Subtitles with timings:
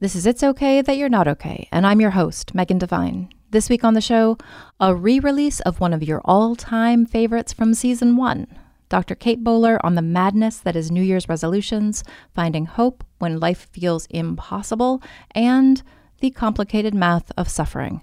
[0.00, 3.28] This is It's Okay That You're Not Okay, and I'm your host, Megan Devine.
[3.50, 4.38] This week on the show,
[4.80, 8.46] a re release of one of your all time favorites from season one.
[8.88, 9.14] Dr.
[9.14, 12.02] Kate Bowler on the madness that is New Year's resolutions,
[12.34, 15.02] finding hope when life feels impossible,
[15.32, 15.82] and
[16.20, 18.00] the complicated math of suffering.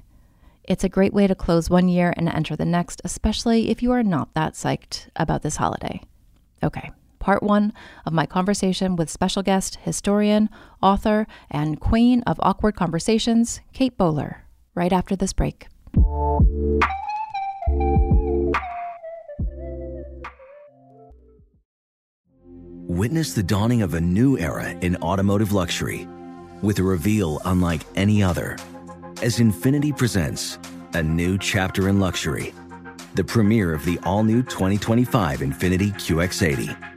[0.66, 3.92] It's a great way to close one year and enter the next, especially if you
[3.92, 6.02] are not that psyched about this holiday.
[6.62, 6.92] Okay,
[7.28, 7.74] part one
[8.06, 10.48] of my conversation with special guest, historian,
[10.82, 14.46] author, and queen of awkward conversations, Kate Bowler
[14.76, 15.68] right after this break.
[22.88, 26.08] Witness the dawning of a new era in automotive luxury
[26.62, 28.56] with a reveal unlike any other
[29.22, 30.60] as Infiniti presents
[30.94, 32.54] a new chapter in luxury,
[33.16, 36.97] the premiere of the all new 2025 Infiniti QX80.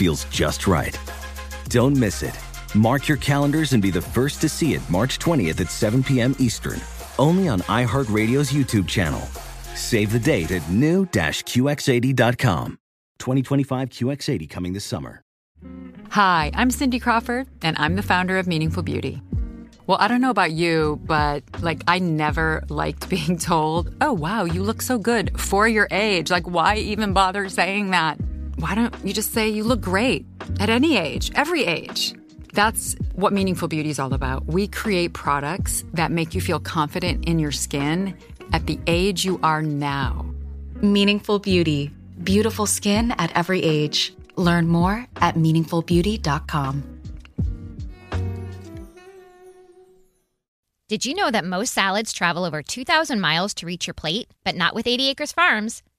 [0.00, 0.98] feels just right.
[1.68, 2.34] Don't miss it.
[2.74, 6.34] Mark your calendars and be the first to see it March 20th at 7 p.m.
[6.38, 6.80] Eastern,
[7.18, 9.20] only on iHeartRadio's YouTube channel.
[9.74, 12.78] Save the date at new-QX80.com.
[13.18, 15.20] 2025 QX80 coming this summer.
[16.08, 19.20] Hi, I'm Cindy Crawford, and I'm the founder of Meaningful Beauty.
[19.86, 24.44] Well, I don't know about you, but like I never liked being told, "Oh, wow,
[24.44, 28.18] you look so good for your age." Like why even bother saying that?
[28.56, 30.26] Why don't you just say you look great
[30.58, 32.14] at any age, every age?
[32.52, 34.46] That's what Meaningful Beauty is all about.
[34.46, 38.16] We create products that make you feel confident in your skin
[38.52, 40.26] at the age you are now.
[40.82, 41.90] Meaningful Beauty.
[42.22, 44.12] Beautiful skin at every age.
[44.36, 47.00] Learn more at meaningfulbeauty.com.
[50.88, 54.28] Did you know that most salads travel over 2,000 miles to reach your plate?
[54.42, 55.84] But not with 80 Acres Farms.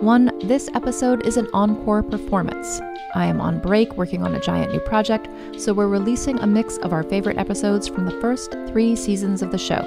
[0.00, 2.82] One, this episode is an encore performance.
[3.14, 5.26] I am on break working on a giant new project,
[5.58, 9.50] so we're releasing a mix of our favorite episodes from the first three seasons of
[9.50, 9.80] the show.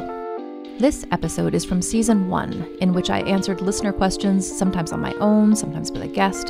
[0.79, 5.13] This episode is from season one, in which I answered listener questions, sometimes on my
[5.19, 6.47] own, sometimes with a guest.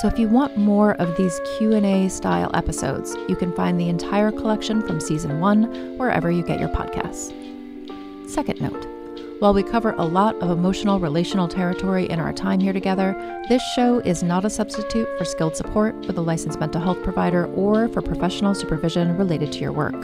[0.00, 4.30] So if you want more of these Q&A style episodes, you can find the entire
[4.30, 7.34] collection from season one wherever you get your podcasts.
[8.30, 8.93] Second note,
[9.40, 13.14] while we cover a lot of emotional relational territory in our time here together,
[13.48, 17.46] this show is not a substitute for skilled support with a licensed mental health provider
[17.54, 19.94] or for professional supervision related to your work.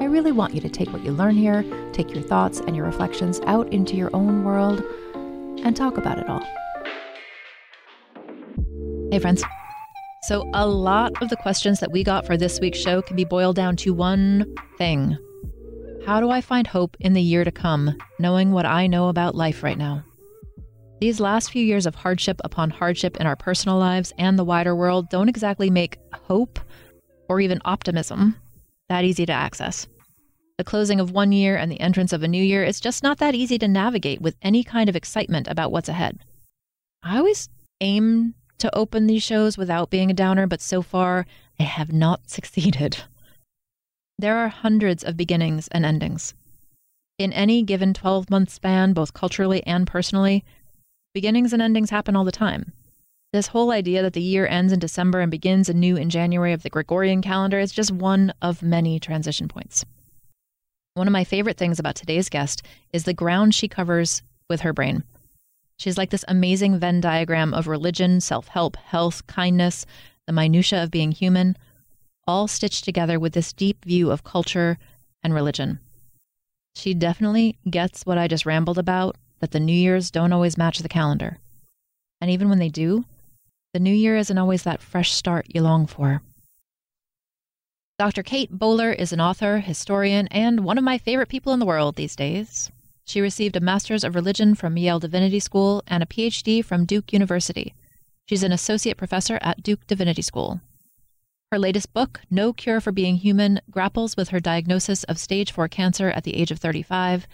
[0.00, 2.84] I really want you to take what you learn here, take your thoughts and your
[2.84, 4.82] reflections out into your own world,
[5.64, 6.46] and talk about it all.
[9.10, 9.42] Hey, friends.
[10.24, 13.24] So, a lot of the questions that we got for this week's show can be
[13.24, 15.18] boiled down to one thing
[16.06, 19.34] How do I find hope in the year to come, knowing what I know about
[19.34, 20.02] life right now?
[21.00, 24.74] These last few years of hardship upon hardship in our personal lives and the wider
[24.74, 26.58] world don't exactly make hope
[27.28, 28.36] or even optimism
[28.88, 29.86] that easy to access.
[30.58, 33.18] The closing of one year and the entrance of a new year is just not
[33.18, 36.18] that easy to navigate with any kind of excitement about what's ahead.
[37.02, 37.48] I always
[37.80, 41.24] aim to open these shows without being a downer, but so far
[41.58, 42.98] I have not succeeded.
[44.20, 46.34] There are hundreds of beginnings and endings.
[47.18, 50.44] In any given 12 month span, both culturally and personally,
[51.14, 52.74] beginnings and endings happen all the time.
[53.32, 56.62] This whole idea that the year ends in December and begins anew in January of
[56.62, 59.86] the Gregorian calendar is just one of many transition points.
[60.92, 62.62] One of my favorite things about today's guest
[62.92, 65.02] is the ground she covers with her brain.
[65.78, 69.86] She's like this amazing Venn diagram of religion, self help, health, kindness,
[70.26, 71.56] the minutiae of being human,
[72.30, 74.78] all stitched together with this deep view of culture
[75.20, 75.80] and religion.
[76.76, 80.78] She definitely gets what I just rambled about that the New Year's don't always match
[80.78, 81.38] the calendar.
[82.20, 83.04] And even when they do,
[83.74, 86.22] the new year isn't always that fresh start you long for.
[87.98, 88.22] Dr.
[88.22, 91.96] Kate Bowler is an author, historian, and one of my favorite people in the world
[91.96, 92.70] these days.
[93.06, 97.12] She received a Master's of Religion from Yale Divinity School and a PhD from Duke
[97.12, 97.74] University.
[98.26, 100.60] She's an associate professor at Duke Divinity School.
[101.52, 105.66] Her latest book, No Cure for Being Human, grapples with her diagnosis of stage 4
[105.66, 107.26] cancer at the age of 35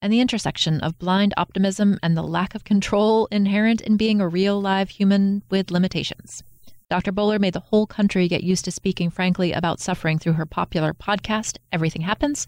[0.00, 4.28] and the intersection of blind optimism and the lack of control inherent in being a
[4.28, 6.44] real live human with limitations.
[6.88, 7.10] Dr.
[7.10, 10.94] Bowler made the whole country get used to speaking frankly about suffering through her popular
[10.94, 12.46] podcast, Everything Happens,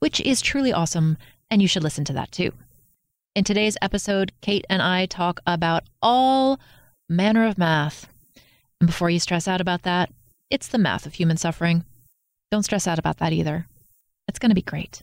[0.00, 1.16] which is truly awesome,
[1.48, 2.52] and you should listen to that too.
[3.36, 6.58] In today's episode, Kate and I talk about all
[7.08, 8.08] manner of math.
[8.80, 10.10] And before you stress out about that,
[10.50, 11.84] it's the math of human suffering.
[12.50, 13.66] Don't stress out about that either.
[14.28, 15.02] It's going to be great.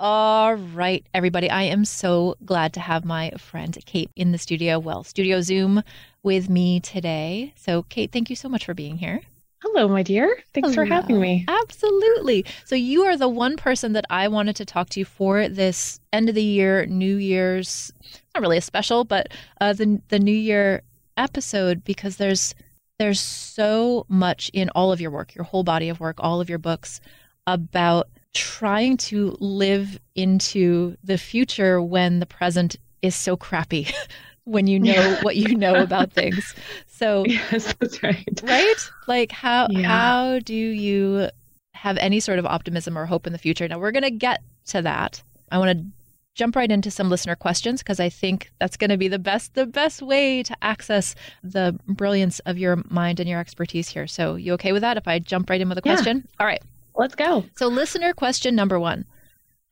[0.00, 1.48] All right, everybody.
[1.48, 5.82] I am so glad to have my friend Kate in the studio, well, Studio Zoom
[6.22, 7.52] with me today.
[7.56, 9.22] So, Kate, thank you so much for being here.
[9.62, 10.42] Hello, my dear.
[10.52, 10.74] Thanks Hello.
[10.74, 11.46] for having me.
[11.48, 12.44] Absolutely.
[12.64, 16.28] So, you are the one person that I wanted to talk to for this end
[16.28, 17.92] of the year, New Year's,
[18.34, 19.28] not really a special, but
[19.60, 20.82] uh, the, the New Year
[21.16, 22.54] episode because there's
[22.98, 26.48] there's so much in all of your work, your whole body of work, all of
[26.48, 27.00] your books
[27.46, 33.88] about trying to live into the future when the present is so crappy
[34.44, 35.22] when you know yeah.
[35.22, 36.54] what you know about things.
[36.86, 38.42] So Yes, that's right.
[38.42, 38.90] Right?
[39.06, 39.82] Like how yeah.
[39.82, 41.28] how do you
[41.74, 43.66] have any sort of optimism or hope in the future?
[43.68, 45.22] Now we're going to get to that.
[45.50, 45.84] I want to
[46.34, 49.54] jump right into some listener questions because I think that's going to be the best
[49.54, 54.06] the best way to access the brilliance of your mind and your expertise here.
[54.06, 56.24] So, you okay with that if I jump right in with a question?
[56.24, 56.36] Yeah.
[56.40, 56.62] All right.
[56.96, 57.44] Let's go.
[57.56, 59.04] So, listener question number one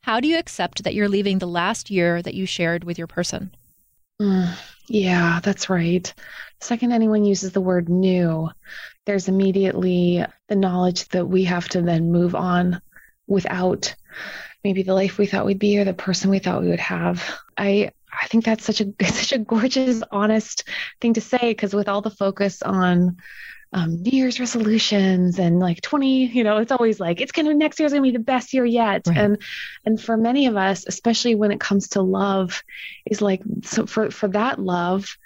[0.01, 3.07] How do you accept that you're leaving the last year that you shared with your
[3.07, 3.51] person?
[4.21, 4.55] Mm,
[4.87, 6.13] yeah, that's right.
[6.59, 8.49] The second anyone uses the word new,
[9.05, 12.81] there's immediately the knowledge that we have to then move on
[13.27, 13.95] without
[14.63, 17.37] maybe the life we thought we'd be or the person we thought we would have.
[17.57, 20.63] I I think that's such a such a gorgeous, honest
[21.01, 23.17] thing to say because with all the focus on
[23.73, 27.79] um, New Year's resolutions and like 20, you know, it's always like it's gonna next
[27.79, 29.03] year's gonna be the best year yet.
[29.07, 29.17] Right.
[29.17, 29.41] And
[29.85, 32.63] and for many of us, especially when it comes to love,
[33.05, 35.17] is like so for for that love,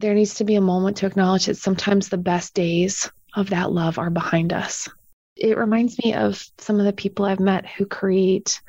[0.00, 3.72] there needs to be a moment to acknowledge that sometimes the best days of that
[3.72, 4.88] love are behind us.
[5.36, 8.60] It reminds me of some of the people I've met who create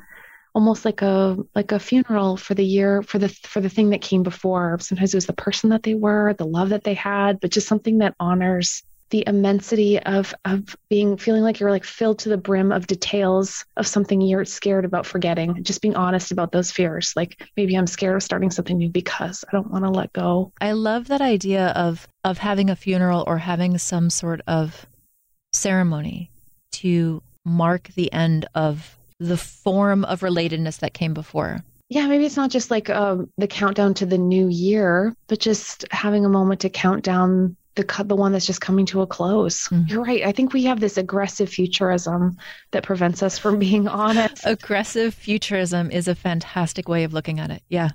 [0.60, 4.02] almost like a like a funeral for the year for the for the thing that
[4.02, 4.78] came before.
[4.82, 7.66] Sometimes it was the person that they were the love that they had but just
[7.66, 12.38] something that honors the immensity of of being feeling like you're like filled to the
[12.38, 15.64] brim of details of something you're scared about forgetting.
[15.64, 19.46] Just being honest about those fears like maybe i'm scared of starting something new because
[19.48, 20.52] i don't want to let go.
[20.60, 24.86] I love that idea of of having a funeral or having some sort of
[25.54, 26.32] ceremony
[26.74, 32.38] to mark the end of the form of relatedness that came before yeah maybe it's
[32.38, 36.62] not just like um, the countdown to the new year but just having a moment
[36.62, 39.68] to count down the the one that's just coming to a close.
[39.68, 39.88] Mm-hmm.
[39.88, 40.25] You're right.
[40.25, 42.38] I think we have this aggressive futurism
[42.71, 44.44] that prevents us from being honest.
[44.45, 47.63] aggressive futurism is a fantastic way of looking at it.
[47.69, 47.89] Yeah.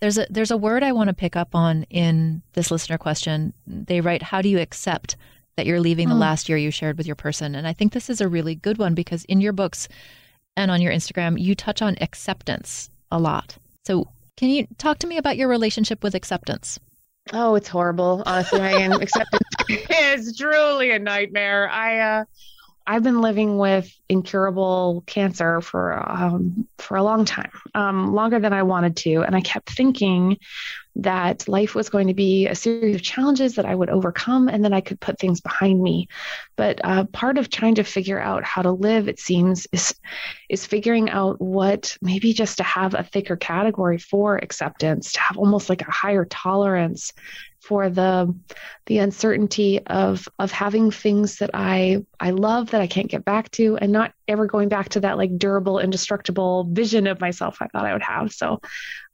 [0.00, 3.52] There's a there's a word I want to pick up on in this listener question.
[3.66, 5.16] They write, "How do you accept
[5.56, 6.20] that you're leaving the mm.
[6.20, 8.78] last year you shared with your person?" And I think this is a really good
[8.78, 9.86] one because in your books
[10.56, 13.56] and on your Instagram, you touch on acceptance a lot.
[13.84, 16.78] So, can you talk to me about your relationship with acceptance?
[17.32, 18.22] Oh, it's horrible.
[18.26, 21.68] Honestly, Megan, acceptance is truly a nightmare.
[21.68, 22.24] I uh,
[22.86, 28.52] I've been living with incurable cancer for um, for a long time, um, longer than
[28.52, 30.38] I wanted to, and I kept thinking
[30.96, 34.62] that life was going to be a series of challenges that I would overcome, and
[34.62, 36.08] then I could put things behind me.
[36.56, 39.94] But uh, part of trying to figure out how to live, it seems, is
[40.48, 45.38] is figuring out what maybe just to have a thicker category for acceptance, to have
[45.38, 47.12] almost like a higher tolerance
[47.62, 48.34] for the
[48.86, 53.50] the uncertainty of of having things that I I love that I can't get back
[53.52, 57.68] to and not ever going back to that like durable indestructible vision of myself I
[57.68, 58.32] thought I would have.
[58.32, 58.60] So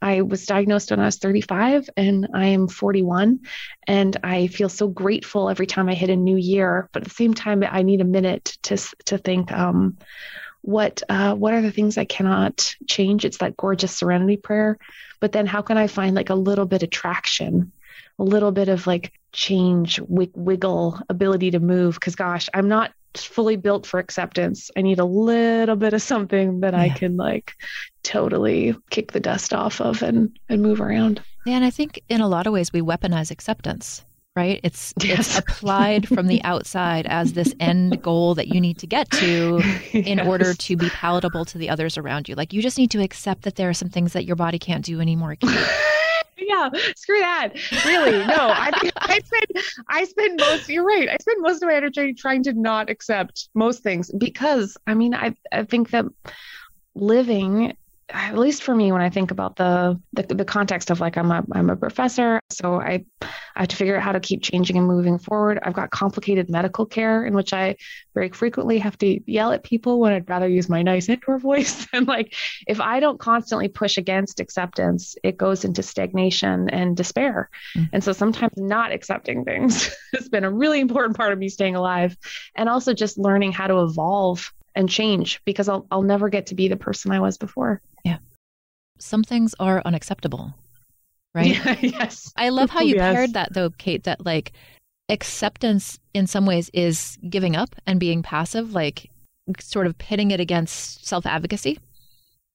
[0.01, 3.41] I was diagnosed when I was 35 and I am 41
[3.87, 7.15] and I feel so grateful every time I hit a new year, but at the
[7.15, 9.99] same time I need a minute to to think um
[10.63, 13.25] what uh, what are the things I cannot change?
[13.25, 14.79] It's that gorgeous serenity prayer.
[15.21, 17.73] But then how can I find like a little bit of traction
[18.19, 21.95] a little bit of like change, wiggle, ability to move.
[21.95, 24.71] Because gosh, I'm not fully built for acceptance.
[24.77, 26.81] I need a little bit of something that yeah.
[26.81, 27.55] I can like
[28.03, 31.23] totally kick the dust off of and and move around.
[31.47, 34.05] Yeah, and I think in a lot of ways we weaponize acceptance,
[34.37, 34.61] right?
[34.63, 35.19] It's yes.
[35.21, 39.63] it's applied from the outside as this end goal that you need to get to
[39.93, 40.27] in yes.
[40.27, 42.35] order to be palatable to the others around you.
[42.35, 44.85] Like you just need to accept that there are some things that your body can't
[44.85, 45.37] do anymore.
[46.39, 47.51] yeah, screw that.
[47.85, 48.49] Really, no.
[48.51, 50.69] I I spend I spend most.
[50.69, 51.09] You're right.
[51.09, 55.15] I spend most of my energy trying to not accept most things because I mean
[55.15, 56.07] I I think that
[56.95, 57.77] living
[58.11, 61.31] at least for me when i think about the, the the, context of like i'm
[61.31, 64.77] a i'm a professor so i i have to figure out how to keep changing
[64.77, 65.59] and moving forward.
[65.63, 67.77] I've got complicated medical care in which i
[68.15, 71.87] very frequently have to yell at people when i'd rather use my nice indoor voice.
[71.93, 72.35] And like
[72.67, 77.51] if i don't constantly push against acceptance it goes into stagnation and despair.
[77.77, 77.87] Mm-hmm.
[77.93, 81.77] and so sometimes not accepting things has been a really important part of me staying
[81.77, 82.17] alive
[82.55, 86.55] and also just learning how to evolve and change because I'll I'll never get to
[86.55, 87.83] be the person I was before.
[88.05, 88.19] Yeah.
[88.99, 90.55] Some things are unacceptable.
[91.35, 91.57] Right?
[91.57, 92.33] Yeah, yes.
[92.37, 93.15] I love how you yes.
[93.15, 94.53] paired that though, Kate, that like
[95.09, 99.11] acceptance in some ways is giving up and being passive, like
[99.59, 101.81] sort of pitting it against self advocacy.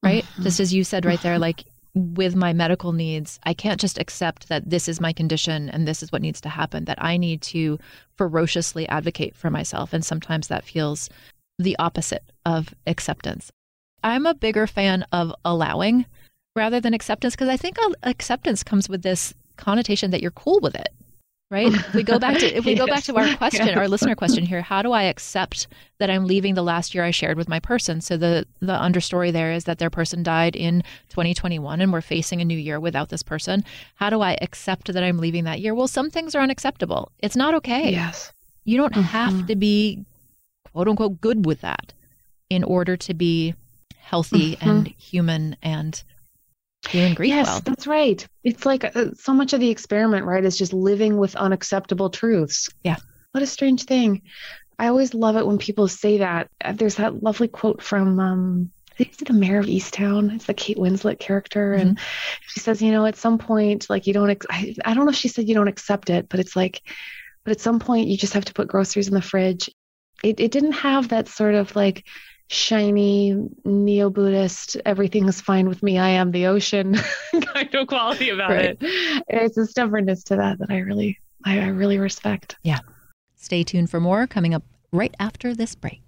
[0.01, 0.23] Right?
[0.23, 0.43] Mm-hmm.
[0.43, 4.47] Just as you said right there, like with my medical needs, I can't just accept
[4.47, 7.41] that this is my condition and this is what needs to happen, that I need
[7.43, 7.79] to
[8.17, 9.93] ferociously advocate for myself.
[9.93, 11.09] And sometimes that feels
[11.59, 13.51] the opposite of acceptance.
[14.03, 16.05] I'm a bigger fan of allowing
[16.55, 20.75] rather than acceptance because I think acceptance comes with this connotation that you're cool with
[20.75, 20.89] it.
[21.49, 21.71] Right?
[21.73, 22.79] If we go back to if we yes.
[22.79, 23.77] go back to our question, yes.
[23.77, 25.67] our listener question here, how do I accept
[25.99, 28.01] that I'm leaving the last year I shared with my person?
[28.01, 32.41] So the the understory there is that their person died in 2021 and we're facing
[32.41, 33.63] a new year without this person.
[33.95, 35.75] How do I accept that I'm leaving that year?
[35.75, 37.11] Well, some things are unacceptable.
[37.19, 37.91] It's not okay.
[37.91, 38.33] Yes.
[38.63, 39.03] You don't mm-hmm.
[39.03, 40.03] have to be
[40.73, 41.93] quote unquote good with that
[42.49, 43.55] in order to be
[43.97, 44.69] healthy mm-hmm.
[44.69, 46.03] and human and
[46.85, 47.61] feeling grief yes well.
[47.61, 51.35] that's right it's like uh, so much of the experiment right is just living with
[51.35, 52.97] unacceptable truths yeah
[53.31, 54.21] what a strange thing
[54.77, 58.71] i always love it when people say that uh, there's that lovely quote from um
[58.99, 60.35] is the Mare of Easttown?
[60.35, 61.81] It's the Kate Winslet character, mm-hmm.
[61.81, 61.99] and
[62.47, 64.29] she says, you know, at some point, like you don't.
[64.29, 66.81] Ex- I, I don't know if she said you don't accept it, but it's like,
[67.43, 69.71] but at some point, you just have to put groceries in the fridge
[70.23, 72.05] it, it didn't have that sort of like
[72.49, 76.95] shiny neo-buddhist everything's fine with me i am the ocean
[77.53, 78.77] kind of quality about right.
[78.79, 79.23] it.
[79.27, 82.55] It's a stubbornness to that that i really I, I really respect.
[82.63, 82.79] Yeah.
[83.35, 86.01] Stay tuned for more coming up right after this break.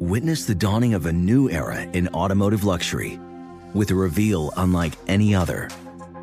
[0.00, 3.18] Witness the dawning of a new era in automotive luxury
[3.74, 5.68] with a reveal unlike any other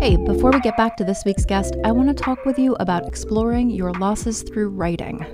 [0.00, 2.74] Hey, before we get back to this week's guest, I want to talk with you
[2.80, 5.26] about exploring your losses through writing.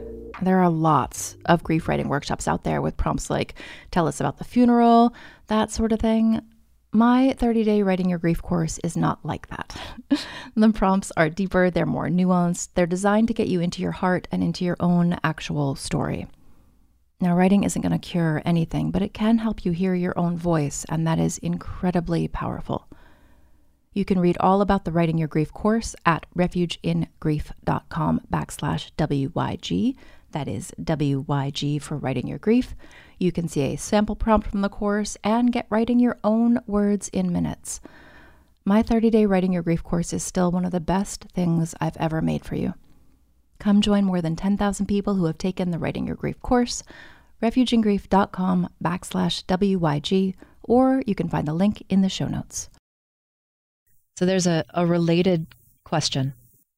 [0.43, 3.55] There are lots of grief writing workshops out there with prompts like
[3.93, 5.15] tell us about the funeral,
[5.47, 6.41] that sort of thing.
[6.93, 9.77] My 30 day writing your grief course is not like that.
[10.57, 14.27] the prompts are deeper, they're more nuanced, they're designed to get you into your heart
[14.33, 16.27] and into your own actual story.
[17.19, 20.37] Now, writing isn't going to cure anything, but it can help you hear your own
[20.37, 22.89] voice, and that is incredibly powerful.
[23.95, 29.97] You can read all about the Writing Your Grief course at refugeingrief.com backslash WYG.
[30.33, 32.75] That is WYG for Writing Your Grief.
[33.19, 37.09] You can see a sample prompt from the course and get writing your own words
[37.09, 37.81] in minutes.
[38.67, 41.97] My 30 day Writing Your Grief course is still one of the best things I've
[41.97, 42.75] ever made for you.
[43.59, 46.83] Come join more than 10,000 people who have taken the Writing Your Grief course,
[47.43, 52.69] refugeingrief.com backslash WYG, or you can find the link in the show notes.
[54.19, 55.47] So there's a, a related
[55.85, 56.35] question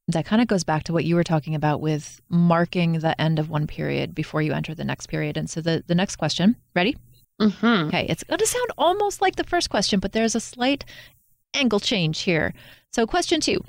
[0.09, 3.39] that kind of goes back to what you were talking about with marking the end
[3.39, 5.37] of one period before you enter the next period.
[5.37, 6.97] And so the, the next question, ready?
[7.41, 7.89] Mm-hmm.
[7.89, 10.85] Okay, it's going to sound almost like the first question, but there's a slight
[11.55, 12.53] angle change here.
[12.93, 13.63] So, question two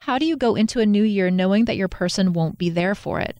[0.00, 2.94] How do you go into a new year knowing that your person won't be there
[2.94, 3.36] for it?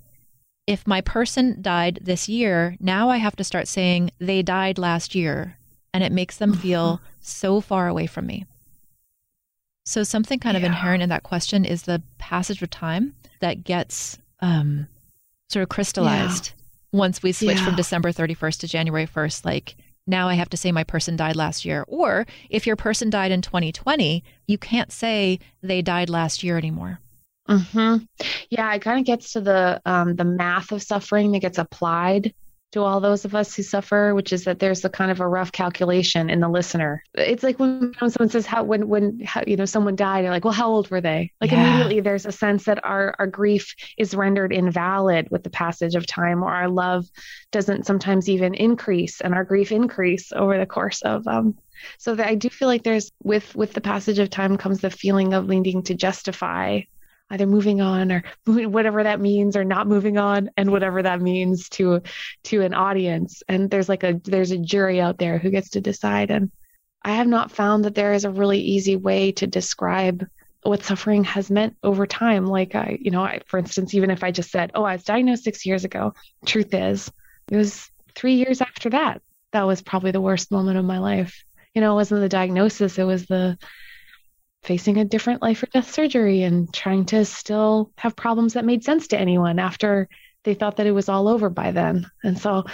[0.66, 5.14] If my person died this year, now I have to start saying they died last
[5.14, 5.56] year,
[5.94, 8.44] and it makes them feel so far away from me.
[9.86, 10.68] So something kind of Yeah.
[10.68, 14.86] inherent in that question is the passage of time that gets um,
[15.48, 16.52] sort of crystallized
[16.92, 19.44] once we switch from December 31st to January 1st.
[19.46, 19.76] Like
[20.08, 21.84] now I have to say my person died last year.
[21.88, 27.00] Or if your person died in 2020, you can't say they died last year anymore.
[27.46, 27.96] hmm
[28.50, 32.34] Yeah, it kind of gets to the um, the math of suffering that gets applied
[32.72, 35.28] to all those of us who suffer, which is that there's a kind of a
[35.28, 37.02] rough calculation in the listener.
[37.14, 40.44] It's like when, someone says how when when how, you know someone died, you're like,
[40.44, 41.32] well, how old were they?
[41.40, 41.64] Like Yeah.
[41.64, 46.06] immediately, there's a sense that our our grief is rendered invalid with the passage of
[46.06, 47.06] time, or our love
[47.52, 51.54] doesn't sometimes even increase, and our grief increase over the course of um,
[51.98, 54.90] so that I do feel like there's with with the passage of time comes the
[54.90, 56.80] feeling of needing to justify
[57.30, 61.68] either moving on or whatever that means or not moving on and whatever that means
[61.70, 62.02] to
[62.44, 63.42] to an audience.
[63.48, 66.30] And there's like a there's a jury out there who gets to decide.
[66.30, 66.50] And
[67.02, 70.26] I have not found that there is a really easy way to describe
[70.62, 72.46] what suffering has meant over time.
[72.46, 75.04] Like I you know I, for instance even if I just said oh I was
[75.04, 76.14] diagnosed 6 years ago
[76.46, 77.10] truth is
[77.50, 79.22] it was 3 years after that.
[79.52, 81.42] That was probably the worst moment of my life.
[81.74, 83.58] You know it wasn't the diagnosis it was the
[84.62, 88.84] facing a different life or death surgery and trying to still have problems that made
[88.84, 90.08] sense to anyone after
[90.44, 92.06] they thought that it was all over by then.
[92.22, 92.64] And so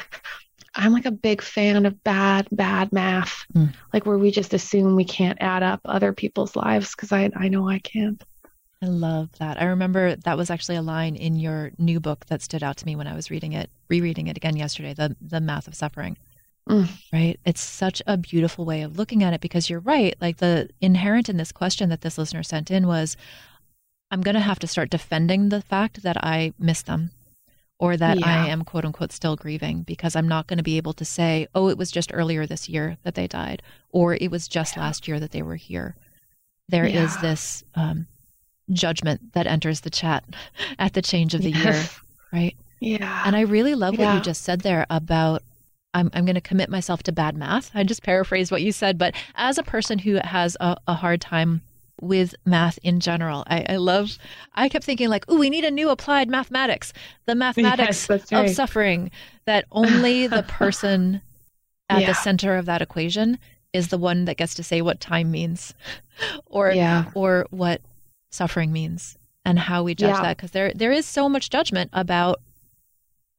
[0.74, 3.72] I'm like a big fan of bad, bad math, Mm.
[3.92, 7.48] like where we just assume we can't add up other people's lives because I, I
[7.48, 8.22] know I can't.
[8.82, 9.60] I love that.
[9.62, 12.86] I remember that was actually a line in your new book that stood out to
[12.86, 16.16] me when I was reading it, rereading it again yesterday, the the math of suffering.
[16.68, 16.88] Mm.
[17.12, 17.38] Right?
[17.44, 20.14] It's such a beautiful way of looking at it because you're right.
[20.20, 23.16] Like the inherent in this question that this listener sent in was
[24.10, 27.10] I'm going to have to start defending the fact that I miss them
[27.78, 30.92] or that I am quote unquote still grieving because I'm not going to be able
[30.94, 34.46] to say, "Oh, it was just earlier this year that they died," or "It was
[34.48, 35.96] just last year that they were here."
[36.68, 37.20] There is Yeah.
[37.20, 38.06] this um,
[38.72, 40.24] judgment that enters the chat
[40.78, 41.84] at the change of the year,
[42.32, 42.56] right?
[42.80, 43.22] Yeah.
[43.24, 45.42] And I really love what you just said there about
[45.94, 47.70] I'm, I'm going to commit myself to bad math.
[47.74, 51.20] I just paraphrased what you said, but as a person who has a, a hard
[51.20, 51.62] time
[52.00, 54.18] with math in general, I, I love,
[54.54, 56.92] I kept thinking, like, oh, we need a new applied mathematics,
[57.26, 59.10] the mathematics that's of suffering,
[59.46, 61.22] that only the person
[61.88, 62.06] at Yeah.
[62.08, 63.38] the center of that equation
[63.72, 65.74] is the one that gets to say what time means
[66.46, 67.04] or Yeah.
[67.14, 67.80] or what
[68.32, 70.22] suffering means and how we judge Yeah.
[70.22, 72.40] that because there there is so much judgment about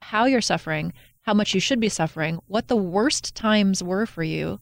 [0.01, 0.93] how you're suffering
[1.25, 4.59] how much you should be suffering what the worst times were for you.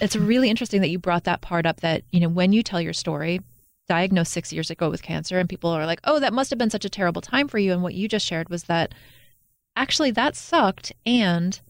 [0.00, 0.26] It's mm-hmm.
[0.26, 2.92] really interesting that you brought that part up that you know when you tell your
[2.92, 3.40] story
[3.88, 6.70] diagnosed six years ago with cancer and people are like oh that must have been
[6.70, 7.72] such a terrible time for you.
[7.72, 8.94] And what you just shared was that
[9.76, 11.60] actually that sucked and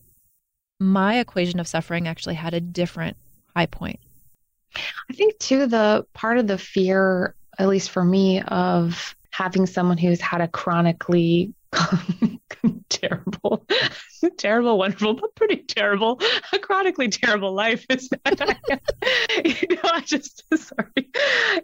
[0.78, 3.16] my equation of suffering actually had a different
[3.54, 3.98] high point.
[5.10, 9.98] I think too the part of the fear, at least for me, of having someone
[9.98, 11.54] who's had a chronically
[12.88, 13.66] terrible,
[14.38, 16.20] terrible, wonderful, but pretty terrible,
[16.52, 21.10] a chronically terrible life is that I, you know, I just sorry.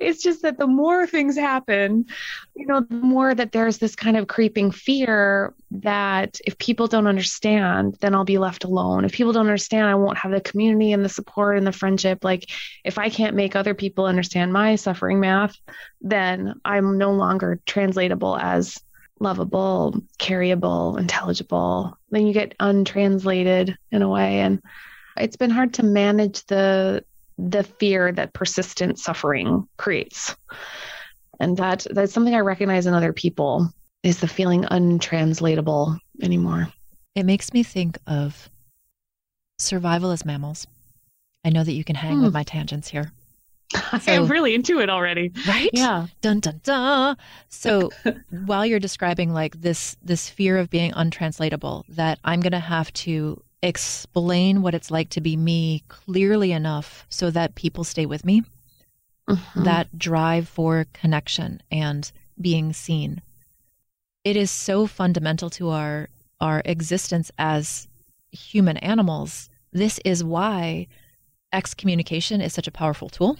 [0.00, 2.06] It's just that the more things happen,
[2.54, 7.06] you know, the more that there's this kind of creeping fear that if people don't
[7.06, 9.04] understand, then I'll be left alone.
[9.04, 12.24] If people don't understand, I won't have the community and the support and the friendship.
[12.24, 12.50] Like
[12.84, 15.56] if I can't make other people understand my suffering math,
[16.00, 18.78] then I'm no longer translatable as
[19.22, 21.96] lovable, carryable, intelligible.
[22.10, 24.40] Then you get untranslated in a way.
[24.40, 24.60] And
[25.16, 27.04] it's been hard to manage the
[27.38, 30.36] the fear that persistent suffering creates.
[31.40, 33.70] And that that's something I recognize in other people
[34.02, 36.68] is the feeling untranslatable anymore.
[37.14, 38.48] It makes me think of
[39.58, 40.66] survival as mammals.
[41.44, 42.38] I know that you can hang with Hmm.
[42.38, 43.12] my tangents here.
[43.92, 45.32] I'm really into it already.
[45.46, 45.70] Right?
[45.72, 46.06] Yeah.
[46.20, 47.16] Dun dun dun.
[47.48, 47.90] So
[48.46, 53.42] while you're describing like this this fear of being untranslatable, that I'm gonna have to
[53.62, 58.42] explain what it's like to be me clearly enough so that people stay with me.
[59.28, 59.64] Mhm.
[59.64, 63.22] That drive for connection and being seen.
[64.24, 66.08] It is so fundamental to our
[66.40, 67.86] our existence as
[68.32, 69.48] human animals.
[69.72, 70.88] This is why
[71.52, 73.36] excommunication is such a powerful tool.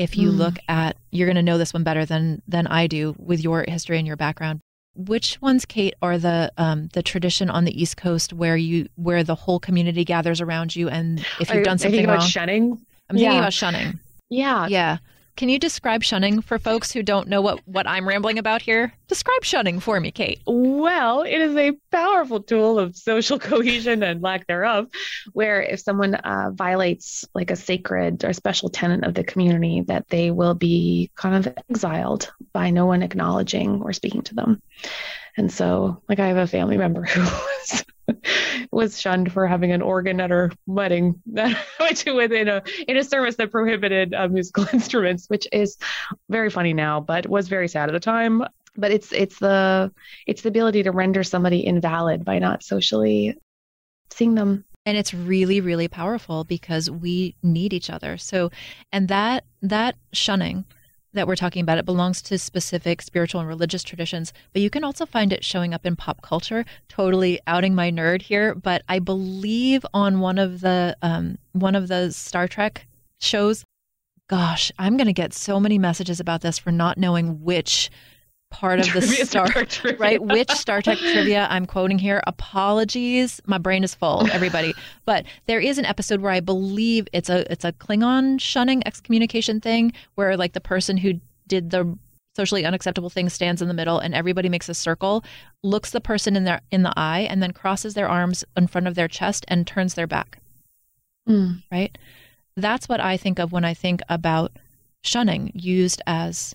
[0.00, 0.38] If you Mm.
[0.38, 3.64] look at, you're going to know this one better than than I do with your
[3.68, 4.60] history and your background.
[4.96, 9.22] Which ones, Kate, are the um, the tradition on the East Coast where you where
[9.22, 12.28] the whole community gathers around you, and if you've done are you something wrong, about
[12.28, 12.64] shunning?
[13.08, 14.00] I'm thinking about shunning.
[14.30, 14.68] Yeah.
[14.68, 14.98] Yeah.
[15.40, 18.92] Can you describe shunning for folks who don't know what what I'm rambling about here?
[19.08, 20.42] Describe shunning for me, Kate.
[20.46, 24.88] Well, it is a powerful tool of social cohesion and lack thereof,
[25.32, 30.06] where if someone uh, violates like a sacred or special tenet of the community, that
[30.10, 34.60] they will be kind of exiled by no one acknowledging or speaking to them.
[35.38, 37.84] And so, like, I have a family member who was,
[38.72, 43.04] was shunned for having an organ at her wedding, which was in a in a
[43.04, 45.76] service that prohibited uh, musical instruments, which is
[46.28, 48.42] very funny now, but was very sad at the time.
[48.76, 49.92] But it's it's the
[50.26, 53.36] it's the ability to render somebody invalid by not socially
[54.10, 54.64] seeing them.
[54.86, 58.16] And it's really really powerful because we need each other.
[58.16, 58.50] So
[58.92, 60.64] and that that shunning
[61.12, 64.84] that we're talking about it belongs to specific spiritual and religious traditions but you can
[64.84, 66.64] also find it showing up in pop culture.
[66.88, 71.88] Totally outing my nerd here but i believe on one of the um, one of
[71.88, 72.86] the star trek
[73.18, 73.64] shows.
[74.28, 77.90] Gosh i'm going to get so many messages about this for not knowing which
[78.50, 79.98] part of the star Trek trivia.
[79.98, 82.20] right which star trek trivia i'm quoting here.
[82.26, 83.40] Apologies.
[83.46, 84.74] My brain is full everybody.
[85.06, 89.60] But there is an episode where i believe it's a it's a klingon shunning excommunication
[89.60, 91.14] thing where like the person who
[91.48, 91.96] did the
[92.36, 95.24] socially unacceptable thing stands in the middle and everybody makes a circle
[95.62, 98.86] looks the person in their in the eye and then crosses their arms in front
[98.86, 100.38] of their chest and turns their back.
[101.28, 101.62] Mm.
[101.70, 101.96] right?
[102.56, 104.52] That's what i think of when i think about
[105.02, 106.54] shunning used as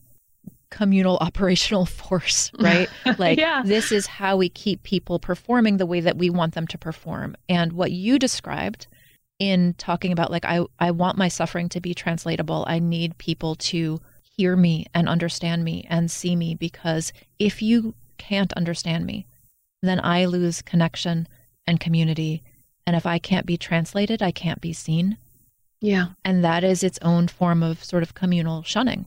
[0.79, 2.89] communal operational force, right?
[3.17, 3.63] Like Yeah.
[3.65, 7.35] this is how we keep people performing the way that we want them to perform.
[7.49, 8.87] And what you described
[9.39, 12.65] in talking about like I I want my suffering to be translatable.
[12.67, 13.99] I need people to
[14.37, 19.25] hear me and understand me and see me because if you can't understand me,
[19.81, 21.27] then I lose connection
[21.67, 22.43] and community.
[22.87, 25.17] And if I can't be translated, I can't be seen.
[25.81, 29.05] yeah And that is its own form of sort of communal shunning.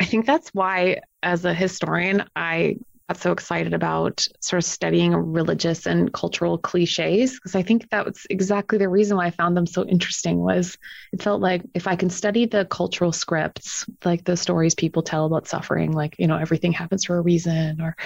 [0.00, 2.76] I think that's why as a historian i
[3.08, 8.04] got so excited about sort of studying religious and cultural cliches because i think that
[8.04, 10.76] was exactly the reason why i found them so interesting was
[11.12, 15.26] it felt like if i can study the cultural scripts like the stories people tell
[15.26, 17.96] about suffering like you know everything happens for a reason or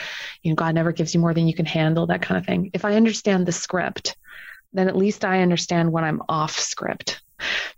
[0.43, 2.71] you know god never gives you more than you can handle that kind of thing.
[2.75, 4.17] If i understand the script
[4.73, 7.23] then at least i understand when i'm off script.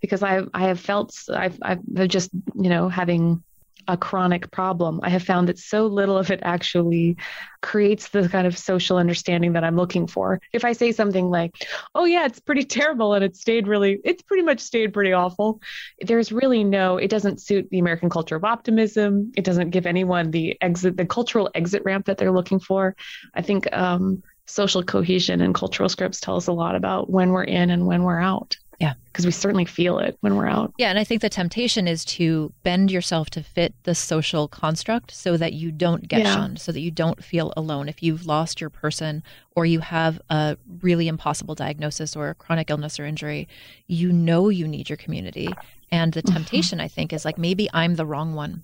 [0.01, 3.41] Because i i have felt i've i've just you know having
[3.87, 4.99] a chronic problem.
[5.03, 7.17] I have found that so little of it actually
[7.61, 10.39] creates the kind of social understanding that I'm looking for.
[10.51, 11.51] If I say something like,
[11.95, 15.61] "Oh yeah, it's pretty terrible and it stayed really it's pretty much stayed pretty awful."
[16.01, 19.31] There's really no it doesn't suit the American culture of optimism.
[19.35, 22.95] It doesn't give anyone the exit the cultural exit ramp that they're looking for.
[23.33, 27.43] I think um social cohesion and cultural scripts tell us a lot about when we're
[27.43, 28.57] in and when we're out.
[28.79, 28.93] Yeah.
[29.05, 30.73] Because we certainly feel it when we're out.
[30.77, 35.11] Yeah, and I think the temptation is to bend yourself to fit the social construct
[35.11, 36.33] so that you don't get Yeah.
[36.33, 37.87] shunned, so that you don't feel alone.
[37.87, 39.23] If you've lost your person
[39.55, 43.47] or you have a really impossible diagnosis or a chronic illness or injury,
[43.87, 45.53] you know you need your community.
[45.91, 46.33] And the Mm-hmm.
[46.33, 48.63] temptation, I think, is like maybe I'm the wrong one.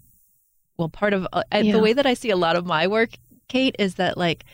[0.78, 1.72] Well, part of uh, Yeah.
[1.74, 3.12] the way that I see a lot of my work,
[3.48, 4.46] Kate, is that like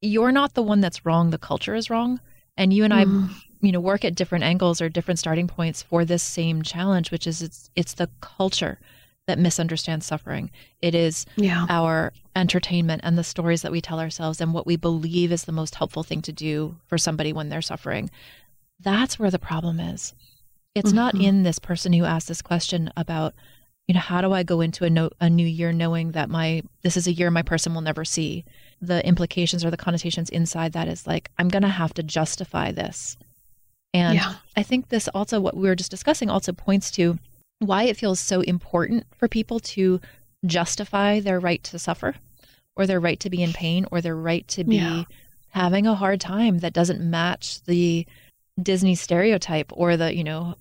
[0.00, 2.20] you're not the one that's wrong, the culture is wrong.
[2.56, 3.30] And you and I Mm.
[3.62, 7.26] You know work at different angles or different starting points for this same challenge which
[7.26, 8.78] is it's it's the culture
[9.26, 11.66] that misunderstands suffering it is Yeah.
[11.68, 15.52] our entertainment and the stories that we tell ourselves and what we believe is the
[15.52, 18.10] most helpful thing to do for somebody when they're suffering
[18.80, 20.12] that's where the problem is
[20.74, 21.22] it's not Mhm.
[21.22, 23.42] in this person who asked this question about you
[23.88, 26.62] you know, how do I go into a, no, a new year knowing that my
[26.82, 28.44] this is a year my person will never see?
[28.80, 32.70] The implications or the connotations inside that is like I'm going to have to justify
[32.70, 33.16] this.
[33.94, 34.34] And Yeah.
[34.56, 37.18] I think this also what we were just discussing also points to
[37.58, 40.00] why it feels so important for people to
[40.46, 42.16] justify their right to suffer
[42.76, 45.04] or their right to be in pain or their right to be Yeah.
[45.50, 48.06] having a hard time that doesn't match the
[48.60, 50.56] Disney stereotype or the, you know,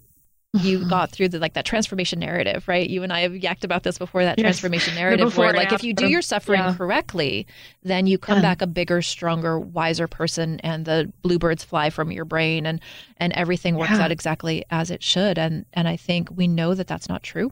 [0.54, 2.90] you got through the like that transformation narrative, right?
[2.90, 4.44] You and I have yacked about this before that Yes.
[4.44, 6.76] transformation narrative before where like if you do your suffering Yeah.
[6.76, 7.48] correctly,
[7.84, 8.42] then you come Yeah.
[8.42, 12.82] back a bigger, stronger, wiser person and the bluebirds fly from your brain and
[13.18, 14.04] and everything works Yeah.
[14.06, 17.52] out exactly as it should and and I think we know that that's not true.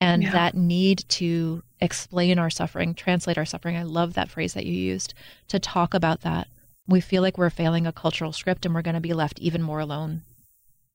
[0.00, 3.76] And that need to explain our suffering, translate our suffering.
[3.76, 5.12] I love that phrase that you used
[5.48, 6.46] to talk about that.
[6.86, 9.60] We feel like we're failing a cultural script and we're going to be left even
[9.60, 10.22] more alone.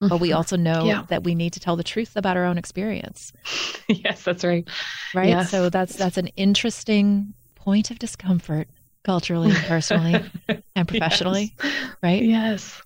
[0.02, 0.36] But we Mhm.
[0.36, 1.04] also know Yeah.
[1.10, 3.32] that we need to tell the truth about our own experience,
[3.88, 4.68] yes, that's right.
[5.16, 5.30] right?
[5.30, 5.50] Yes.
[5.52, 8.68] So that's that's an interesting point of discomfort
[9.04, 10.24] culturally, and personally,
[10.76, 11.96] and professionally, Yes.
[12.02, 12.24] right?
[12.24, 12.82] Yes.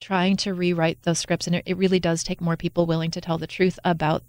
[0.00, 3.20] Trying to rewrite those scripts and it, it really does take more people willing to
[3.20, 4.22] tell the truth about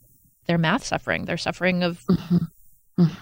[0.47, 2.49] their math suffering, their suffering of Mhm.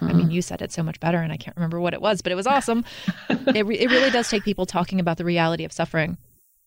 [0.02, 2.24] I mean, you said it so much better, and I can't remember what it was,
[2.24, 2.84] but it was awesome.
[3.30, 6.18] it, re- it really does take people talking about the reality of suffering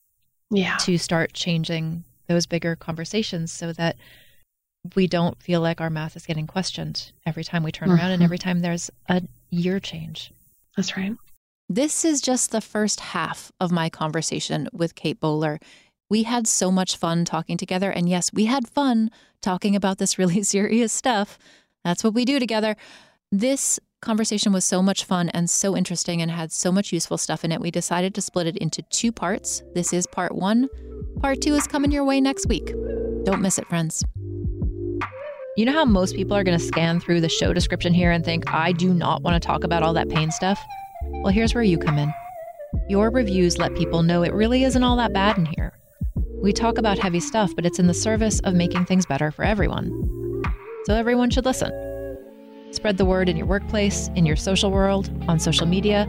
[0.50, 0.76] yeah.
[0.76, 3.96] to start changing those bigger conversations so that
[4.94, 8.22] we don't feel like our math is getting questioned every time we turn around and
[8.22, 8.48] every mm-hmm.
[8.48, 10.32] time there's a year change.
[10.76, 11.12] That's right.
[11.68, 15.58] This is just the first half of my conversation with Kate Bowler.
[16.08, 17.90] We had so much fun talking together.
[17.90, 19.10] And yes, we had fun
[19.42, 21.36] talking about this really serious stuff.
[21.84, 22.76] That's what we do together.
[23.32, 27.44] This conversation was so much fun and so interesting and had so much useful stuff
[27.44, 27.60] in it.
[27.60, 29.62] We decided to split it into two parts.
[29.74, 30.68] This is part one.
[31.20, 32.72] Part two is coming your way next week.
[33.24, 34.04] Don't miss it, friends.
[35.56, 38.24] You know how most people are going to scan through the show description here and
[38.24, 40.58] think, I do not want to talk about all that pain stuff?
[41.22, 42.12] Well, here's where you come in.
[42.88, 45.74] Your reviews let people know it really isn't all that bad in here.
[46.40, 49.44] We talk about heavy stuff, but it's in the service of making things better for
[49.44, 49.90] everyone.
[50.86, 51.89] So everyone should listen.
[52.72, 56.02] Spread the word in your workplace, in your social world, on social media,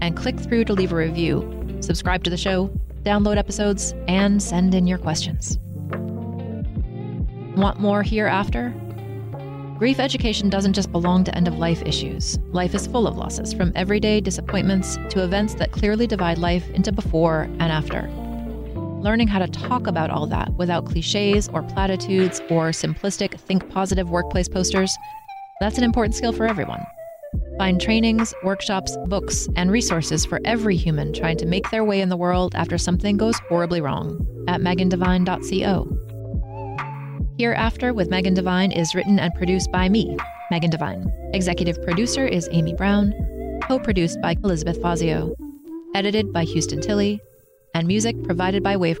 [0.00, 1.78] and click through to leave a review.
[1.80, 2.70] Subscribe to the show,
[3.02, 5.58] download episodes, and send in your questions.
[7.56, 8.74] Want more hereafter?
[9.78, 12.38] Grief education doesn't just belong to end of life issues.
[12.50, 16.92] Life is full of losses, from everyday disappointments to events that clearly divide life into
[16.92, 18.10] before and after.
[19.02, 24.08] Learning how to talk about all that without cliches or platitudes or simplistic think positive
[24.08, 24.96] workplace posters,
[25.60, 26.84] that's an important skill for everyone.
[27.58, 32.10] Find trainings, workshops, books, and resources for every human trying to make their way in
[32.10, 36.02] the world after something goes horribly wrong at megandevine.co.
[37.38, 40.16] Hereafter with Megan Devine is written and produced by me,
[40.50, 41.12] Megan Devine.
[41.32, 43.12] Executive producer is Amy Brown,
[43.66, 45.34] co produced by Elizabeth Fazio,
[45.94, 47.20] edited by Houston Tilley,
[47.74, 49.00] and music provided by Wave